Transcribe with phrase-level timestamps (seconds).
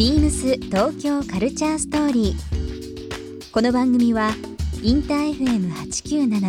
[0.00, 3.52] ビームス東京カルチャーストーリー。
[3.52, 4.30] この番組は
[4.82, 6.40] インター FM897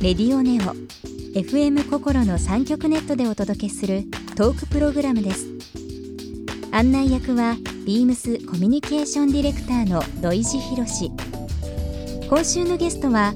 [0.00, 0.76] レディオネオ
[1.36, 4.04] FM 心の三極ネットでお届けする
[4.36, 5.48] トークプログラムです。
[6.70, 11.10] 案内役はビームスコミュニケーションディレクターの土井博志。
[12.28, 13.34] 今週のゲストは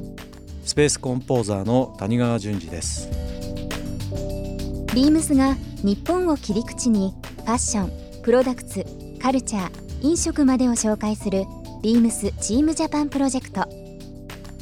[0.64, 3.10] スペースコンポーザーの谷川淳二です
[4.94, 11.44] ビームスが日本を切り口にファッション、プロダクツ、カルチャー、飲食までを紹介する
[11.80, 13.68] ビームスチームジャパンプロジェクト。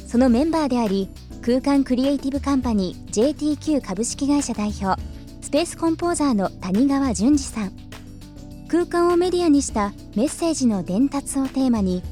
[0.07, 1.09] そのメンバーであり
[1.41, 5.01] 空間クリエイティブカンパニー JTQ 株式会社代表
[5.41, 7.71] スペースコンポーザーの谷川淳二さん。
[8.67, 12.03] 空間をメディアにしたメッセージの伝達をテーマに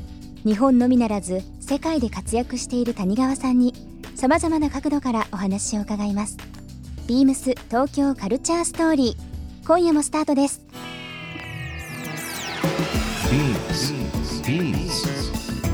[0.43, 3.76] 日本のみならず世界で活躍している谷川さんに
[4.16, 6.38] さまざまな角度からお話を伺います。
[7.07, 9.68] ビームス東京カルチャーストーリー。
[9.68, 10.68] 今夜もスタートです。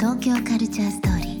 [0.00, 1.38] 東京カルチャーストーリー。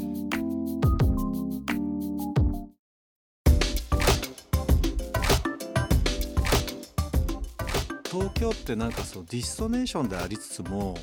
[8.10, 10.96] 東京ってなんかそうディストネーションでありつつも、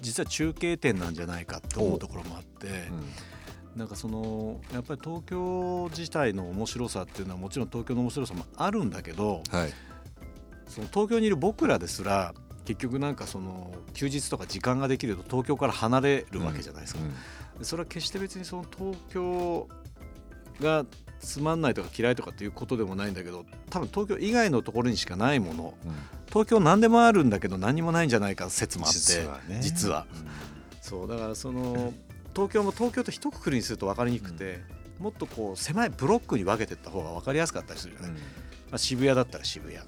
[0.00, 2.68] 実は中継点なんじゃないかって思うところもあって、
[3.76, 9.72] なんかそのやっぱり東京自体の面白さっていうのはもちろん東京の面白さもあるんだけどはい、
[10.66, 12.32] その東京にいる僕らですら
[12.66, 17.00] 結局なんかその休日とか時間ができると東京から離れるわけじゃないですか。
[17.58, 19.68] でそれは決して別にその東京
[20.60, 20.84] が
[21.20, 25.74] つまんないとか嫌いとかっていうことでもないんだけど多分東京以外のところにしかないもの。
[26.28, 29.60] 東京何でもあるんだけど何もないんじゃないか説もあって実はね。
[29.62, 30.06] 実は。
[30.82, 31.94] そうだからその
[32.34, 34.60] 東京も東京と一括りにすると分かりにくくて、
[34.98, 38.18] もっとこう狭いブロックに分けていった方が分かりやすかったりするじゃない、ま
[38.72, 39.78] あ、渋谷だったら渋谷。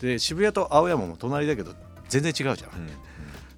[0.00, 1.74] で渋谷と青山も隣だけど
[2.12, 2.80] 全然違うじゃない、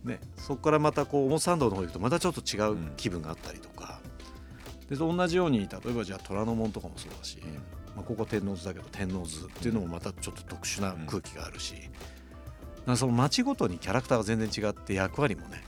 [0.04, 4.00] ね、そこからまたこう表参道の方行くとまたちょっと違う気分があったりとか、
[4.88, 7.38] で同じように例えばじゃあ虎ノ門とかもそうだし、
[7.96, 11.90] まあ、ここ天王洲だけど天王洲っていうのもまたちょっと特殊な空気があるし、だか
[12.86, 15.64] らその街ごとにキャラクターが全然違って役割もね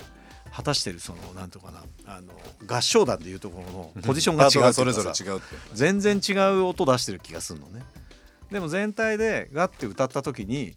[0.52, 2.32] 果たしてるそのなんていうのかなあの
[2.66, 5.40] 合唱団でいうところのポジションが違うそれぞれ違う
[5.74, 7.82] 全然違う音出してる気がするのね。
[8.50, 10.76] でも全体でガッて歌った時に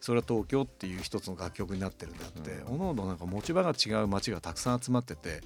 [0.00, 5.42] それは東京っていう一つの楽曲になってるんであって、おのおのなんか持ち場が違う街がたくさん集まってて。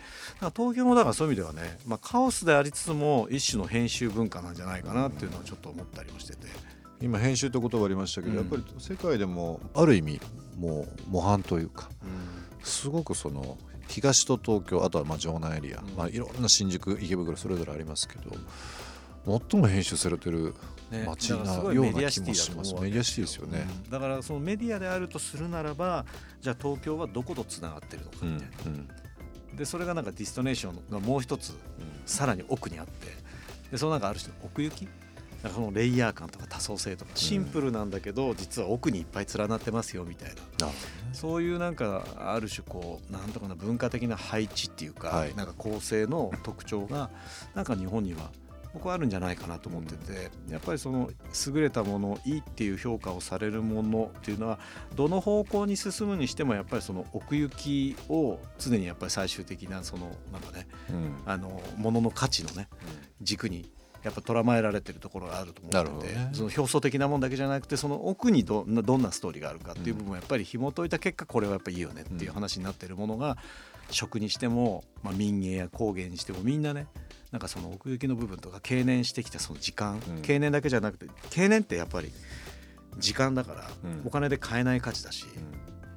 [0.57, 6.47] 東京もだからそういう意味ではね、まあ、カオスでありつつも一種の編集文化なんじゃないかなっていうのはちょっと思ったりもしてて、
[7.01, 8.39] 今編集って言葉ありましたけど、うん。
[8.39, 10.21] やっぱり世界でもある意味
[10.57, 11.89] もう模範というか
[12.63, 20.55] すごくその東と東京あとはまあ城南エリア、まあ、いろんな新宿池袋それぞれありますけど最も編集されてる
[20.91, 21.05] ね。
[21.07, 23.67] 街だからすなようごいメディアな気もしますメディアシティですよね。
[23.85, 23.91] うん。
[23.91, 26.05] だからそのメディアであるとするならば
[26.41, 31.57] じゃあ東京はどことつながってるのかうんみたいな、でそれがなんかディストネーションがもう一つ
[32.07, 33.07] さらに奥にあって。
[33.71, 34.89] でそのなんかある種の奥行き？
[35.43, 37.11] なんかそのレイヤー感とか多層性とか。
[37.15, 40.69] シンプルなんだけど、実は奥にいっぱい連なってますよみたいな。
[41.13, 45.35] そういうなんかある種こうなんとかな文化的な配置っていうか、はい。
[45.35, 47.11] なんか構成の特徴が
[47.55, 48.31] なんか日本には
[48.75, 51.09] 僕はあるんじゃないかなと思ってて、やっぱりその
[51.47, 54.59] 優れたものいいっていう評価をされるものっていうのは
[54.97, 61.15] どの方向に進むにしてもやっぱりその奥行きを常にやっぱり最終的なそのなんかねうん。
[61.25, 62.69] あのものの価値のね
[63.23, 63.71] 軸に
[64.03, 66.31] やっぱ捉まえられてるところがあると思ってて、ね。
[66.33, 73.39] その表層的なもんだけじゃなくてその奥にどんなどんなストーリーがあるかっていう部分をやっぱり紐解いた結果これはやっぱいいよねっていう話になってるものが
[73.91, 76.87] 食にしても、まあ、民芸や工芸にしてもみんなね
[77.35, 80.23] なんかその奥行きの部分とか経年してきたその時間、うん。
[80.23, 82.13] 経年だけじゃなくて経年ってやっぱり
[82.99, 84.03] 時間だからうん。
[84.05, 85.27] お金で買えない価値だし、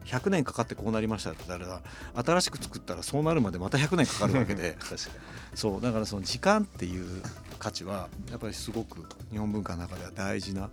[0.05, 1.81] 100年かかってこうなりましたって言ったら
[2.23, 4.75] 新しく作ったらそうなるまでまた100年かかるわけで。
[5.53, 7.21] そうだからその時間っていう
[7.59, 10.71] 価値はやっぱりすごく日本文化の中では大事な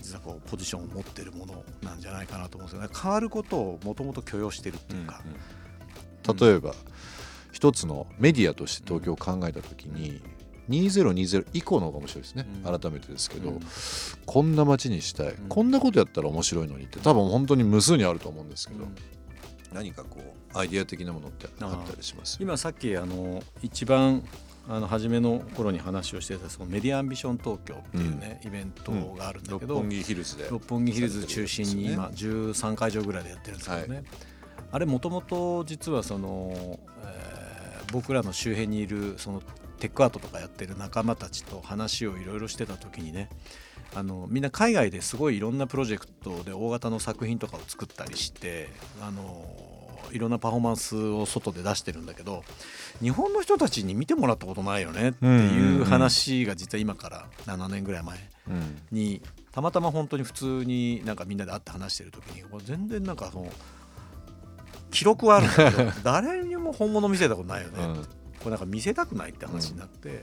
[0.00, 2.88] 実はこうポジションを持ってるものなんじゃないかなと思うんですよね。
[3.00, 5.22] 変わることをもともと許容してるっていうか、
[6.40, 6.74] 例えば
[7.52, 10.20] 一つのメディアとして東京を考えた時に
[10.68, 12.78] 2020以降の方が面白いですね、うん。
[12.78, 13.60] 改めてですけど、うん。
[14.26, 15.36] こんな街にしたい、ん。
[15.48, 18.86] こんなことやったら面白いのにって多分本当に無数にあると思うんですけど、
[19.72, 20.18] 何かこ
[20.54, 22.38] うアイディア的なものってあったりします？
[22.40, 24.22] 今さっきあの一番
[24.68, 34.04] あの初めの頃に話をしてたそのメディアアンビション東京っていうね、イベントがあるんだけど、六本木ヒルズで六本木ヒルズ中心に今13会場ぐらいでやってるんですけどね、はい。
[34.70, 36.91] あれもともと実はその、えー
[37.92, 39.42] 僕らの周辺にいるその
[39.78, 43.28] テックアートとかやってる仲間たちと話をいろいろしてた時にね
[43.94, 48.68] あのみんな海外ですごいいろんなプロジェクトで大型の作品とかを作ったりして
[49.00, 49.44] あの
[50.12, 52.44] いろんなパフォーマンスを外で出してるんだけど
[53.00, 58.18] 日本の人たちに見てもらったことないよねっていう話が実は今から7年ぐらい前
[58.48, 58.78] うん。
[58.90, 59.22] に
[59.52, 63.52] たまたま本当に普通になんかみんなで会って話してる時に全然なんかその
[64.92, 67.94] 記録はあるんだけど誰にも本物見せたことないよね、うん。
[67.96, 68.04] こ
[68.44, 70.22] れなんか見せたくないって話になって、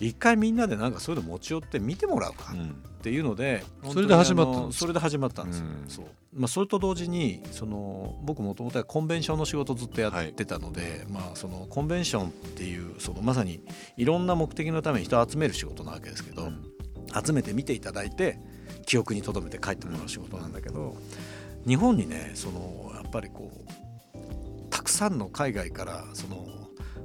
[0.00, 3.62] 一回みんなでなんかそういうの持ち寄って見てもらうかっていうので、
[3.92, 5.88] それで始まったそれで始まったんですよ、うん。
[5.88, 6.06] そう。
[6.34, 13.62] まあ、それと同時にその僕もともとはコンベンションの仕事ずっとやってたので、まあ、そのコンベンションっていうそのまさに
[13.96, 16.64] いろんな目的のために人を集める仕事なわけですけど、うん。
[17.12, 18.38] 集めて見ていただいて
[18.86, 20.96] 記憶に留めて帰ってもらう仕事なんだけど
[21.66, 23.72] 日本にねそのやっぱりこう
[25.00, 26.46] さんの海外からその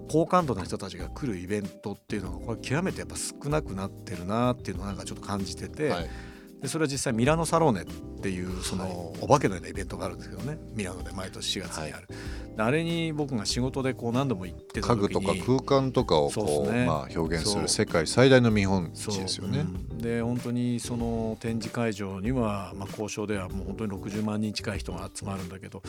[0.10, 6.10] 好感度な人たちが来るイベントっていうのがこれ極めてやっぱ少なくなってるなっていうのをなんかちょっと感じてて、はい。
[6.62, 7.86] でそれは実際ミラノサローネっ
[8.22, 10.58] ていうそのお化けのようなイベントがあるんですけどね。
[10.74, 12.16] ミラノで毎年4月にある、で
[12.58, 16.86] あれに僕が仕事でこう何度も行ってた家時に具とか空間とかをこうね。
[16.86, 19.60] まあ表現する世界最大の見本市ですよね。
[19.60, 19.64] う。
[19.64, 19.98] ん。
[19.98, 25.82] で本当にその展示会場には、まあ、交渉ではもう本当に60万人近い人が集まるんだけど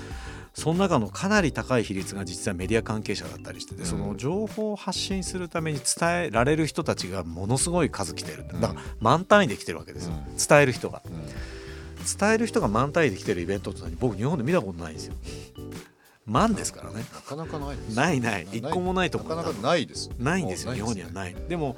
[0.54, 3.86] その中のかなり高い比率が実はメディア関係者だったりしてて、うん。
[3.86, 8.44] その情報を発信するために伝えられる人たちがものすごい数来てる。
[8.60, 10.36] だから満単位で来てるわけですよ、うん。
[10.36, 11.02] 伝える人が。
[11.04, 11.12] うん。
[12.06, 15.14] 伝える人が満単位で来てるイベントって僕日本で見たことないんですよ
[16.26, 17.05] 万ですからね。
[17.14, 18.49] なかなかないないない。
[18.52, 19.37] 一個もないと思う。
[19.37, 20.11] なかなかないです。
[20.19, 21.37] ないんですよ日本にはない。
[21.49, 21.76] でも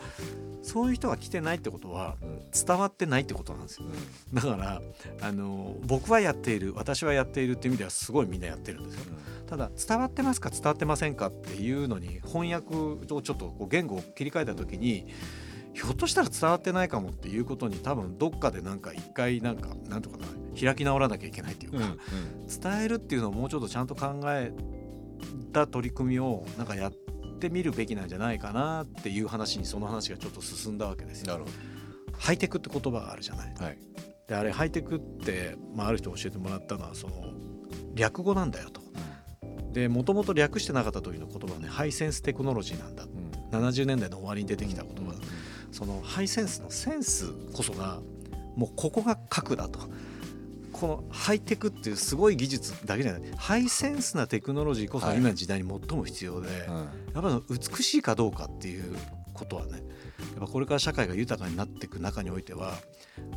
[0.63, 2.41] そういう人が来てないってことはうん。
[2.51, 3.87] 伝わってないってことなんですよ。
[3.87, 4.35] うん。
[4.35, 4.81] だから
[5.21, 9.05] あの僕はやっている私はやっているっていう意味ではすごいみんなやってるんですよ。
[9.47, 15.07] ただ伝わってますか伝わってませんかっていうのに翻訳をちょっとこう言語を切り替えた時に
[15.81, 20.27] ひょっとしたら伝わってないかもっていうことに多分どっかでなんか一回なんかなんとかな
[20.61, 21.99] 開き直らなきゃいけないっていうか、うんうん
[22.49, 24.53] 伝えるっていうのをもうちょっとちゃんと考え
[25.53, 26.93] た取り組みをなんかやっ
[27.39, 31.41] てみるべきなんじゃないかなっていう話にその話がちょっと進んだわけですよ。
[32.17, 33.55] ハイテクって言葉があるじゃない？
[33.55, 33.65] ど。
[33.65, 33.79] はい。
[34.27, 37.15] であれハイテクって、まあ、ある人教えてもらったのはその
[37.95, 38.81] 略語なんだよと。
[39.73, 45.18] でもともと略してなかった時の言葉はねハイセンステクノロジーなんだうん70年代の終わりに出てきた言葉だ
[45.79, 48.01] そのハイセンスのセンスこそが
[48.57, 49.79] もうここが核だと。
[50.73, 53.23] このハイテクっていうすごい技術だけじゃない。
[53.37, 55.19] ハイセンスなテクノロジーこそはい。
[55.19, 56.75] 今の時代に最も必要で、うん。
[56.77, 56.85] や
[57.21, 58.97] っぱり美しいかどうかっていう
[59.39, 59.81] ことはねやっ
[60.41, 62.75] ぱこれから社会が豊かになっていく中においては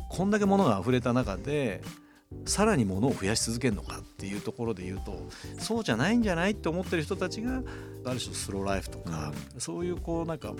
[0.08, 1.80] こんだけ物が溢れた中で
[2.46, 5.28] さらに物を増やし続けるのかっていうところで言うと
[5.58, 7.62] そうじゃないんじゃないって思ってる人たちが
[8.04, 10.54] ある種スローライフとか、そういうこうなんか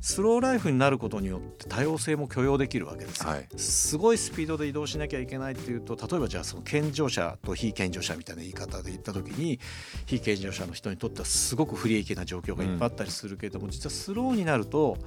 [0.00, 3.48] スローライフになることによって多様性も許容できるわけですよ、はい。
[3.56, 9.58] すごいスピードで移動しなきゃいけないっていうと例えばじゃあその健常者と非健常者みたいな言い方で言った時に
[10.06, 14.98] 非健常者の人にとってはすごく不利益な状況がいっぱいあったりするけれども、実はスローになると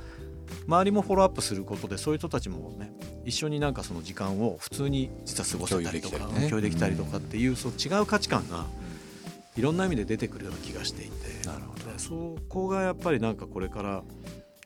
[0.66, 2.92] 周りもフォローアップすることでそういう人たちもね
[3.26, 6.50] 一緒になんかその時間を普通に実は過ごせたりとか共有できたりね。
[6.50, 8.66] 共有できたりとかっていう、そう違う価値観が
[9.58, 11.48] いろんな意味で出てくるような気がしていて。
[11.48, 11.92] なるほど。
[11.92, 14.04] でそこがやっぱりなんかこれから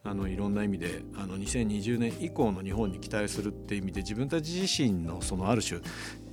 [0.03, 5.79] あのいろんな意味であの2020年以降の日本に期待するっていう意味で自分たち自身のそのある種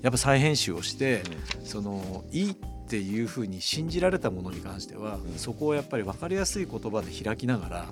[0.02, 1.22] やっぱ再編集をして、
[1.64, 2.56] そのいいっ
[2.88, 7.86] ていうふうに信じられたものに関しては、そこをやっぱり分かりやすい言葉で開きながら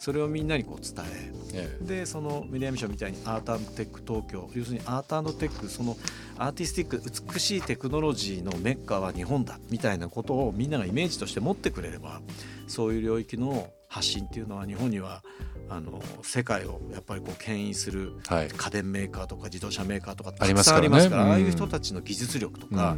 [0.00, 5.94] それをみんなにこう伝ええでそのメディアミッションみたいにアートテック東京要するにアートテックその
[6.38, 12.22] アーティスティック美しいテクノロジーのメッカは日本だみたいなことをみんながイメージとして持ってくれれば
[12.66, 15.24] そういう領域の発信っていうのは日本には
[15.68, 18.48] あの世界をやっぱりこう牽引するはい。
[18.48, 21.30] 家電メーカーとか自動車メーカーとかありたくさんありますからうん。
[21.30, 22.96] ああいう人たちの技術力とか、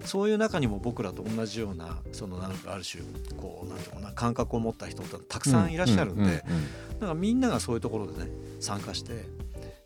[0.00, 0.06] うん。
[0.06, 3.04] そういう中にも僕らと同じようなそのなんかある種
[3.36, 6.40] こうなんていうのかな感覚を持った人ってたくさんいらっしゃるんで、だ
[7.00, 8.30] からみんながそういうところでね
[8.60, 9.26] 参加して、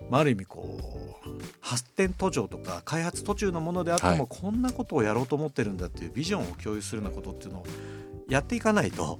[0.08, 0.78] まあ、ある意味こ
[1.26, 1.30] う
[1.60, 4.26] 発展途上とか開発途中のものであっても、はい。
[4.28, 7.66] こんなことをやろうと思ってるんだっていうビジョンを共有するようなことっていうのを
[8.28, 9.18] やっていかないと、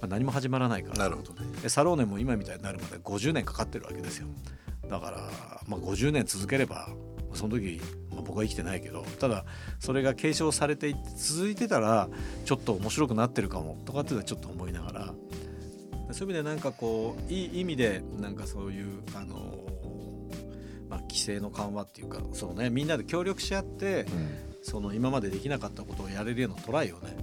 [0.00, 0.98] まあ、何も始まらないから。
[0.98, 1.46] なるほどね。
[1.62, 4.26] でサローネも今みたいになるまで50年かかってるわけですよ。
[4.88, 5.18] だから、
[5.66, 6.88] まあ、50年続ければ
[7.34, 9.44] その時まあ、僕は生きてないけどただ
[9.78, 12.08] それが継承されていって続いてたら
[12.44, 15.14] ちょっと面白くなってるかもとかっていうのはちょっと思いながら。
[16.10, 19.58] そういう意味でなんかこういい意味でなんかそういうあの
[20.88, 24.06] まあ、規制の緩和っていうかその、ね、みんなで協力し合って、
[24.62, 27.14] その今までできなかったことをやれるようなトライをね、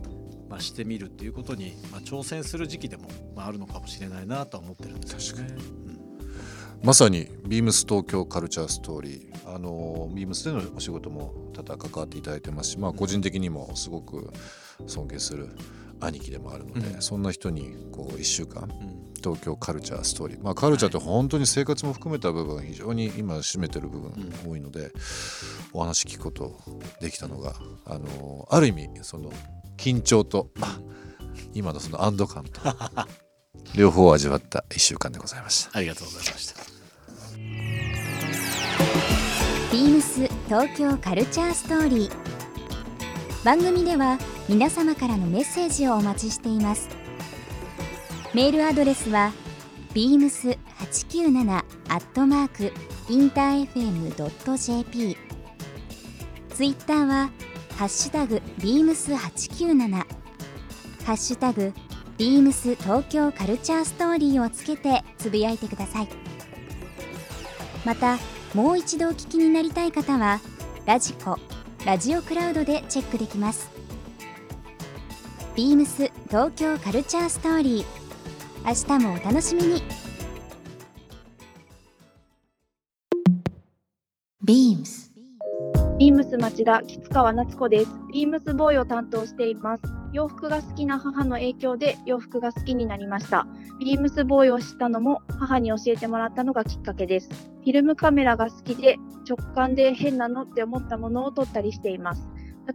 [0.56, 5.54] まあ、してみるっていうことに、まあ、挑戦する時期でも、まあ、あるのかもしれないなとは思ってるんですよね。
[6.82, 9.54] まさにビームス東京カルチャーストーリー。
[9.54, 14.32] あのビームスでのお仕事も多々関わっていただいてますし、まあ、個人的にもすごく
[14.88, 15.50] 尊敬する
[16.00, 18.70] 兄貴でもあるので、うん、そんな人にこう1週間、
[19.22, 24.92] 東京カルチャーストーリー、まあ、カルチャーって本当に生活も含めた部分が非常に今占めてる部分多いので、
[25.74, 26.58] お話聞くこと
[27.02, 29.32] できたのがあのある意味その
[29.78, 30.50] 緊張と
[31.54, 32.62] 今のその安堵感と
[33.76, 35.78] 両方味わった1週間でございました。
[35.78, 36.56] ありがとうございました。
[39.72, 42.12] ビームス東京カルチャーストーリー。
[43.44, 44.18] 番組では
[44.48, 46.90] 皆様からのメッセージをお待ちしています。
[48.34, 49.32] メールアドレスは
[49.94, 52.74] beams897 アットマーク
[53.10, 55.18] インター FM.jp
[56.54, 57.30] ツイッターは
[57.78, 60.06] ハッシュタグ beams897 ハ
[61.14, 61.74] ッシュタグ
[62.18, 66.08] ビームス東京カルチャーストーリーをつけてつぶやいてください。
[67.86, 68.18] また
[68.54, 70.40] もう一度お聞きになりたい方は
[70.86, 71.38] ラジコ
[71.86, 73.70] ラジオクラウドでチェックできます。
[75.56, 77.86] ビームス東京カルチャーストーリー。
[78.66, 79.84] 明日もお楽しみに。
[84.44, 85.15] ビームス。
[85.98, 89.84] ビームス町田吉川夏子ですビームスボーイを担当しています
[90.16, 93.46] 洋服が好きな母の影響で洋服が好きになりました。
[93.82, 97.28] ビームスボーイを知ったのも母に教えてもらったのがきっかけです。
[97.30, 98.96] フィルムカメラが好きで
[99.28, 102.30] 直感で変なのって思ったものを撮ったりしています。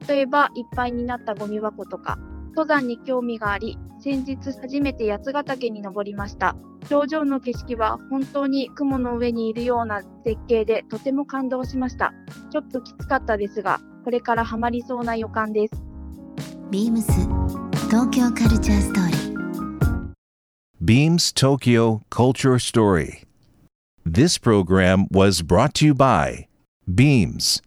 [0.06, 2.18] 例えばいっぱいになったゴミ箱とか、
[2.50, 6.56] 登山に興味があり、先日初めて八ヶ岳に登りました。
[6.88, 12.12] 頂上の景色は本当に雲の上にいるような絶景でとても感動しました。
[12.50, 15.82] ちょっときつかったですが、これからハマりそうな予感です。
[16.70, 17.12] ビームス
[17.88, 19.30] 東京カルチャーストーリー
[20.80, 23.26] Beams Tokyo Culture Story
[24.06, 26.46] This program was brought to you by
[26.88, 27.60] Beams